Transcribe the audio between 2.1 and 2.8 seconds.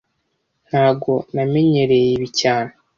ibi cyane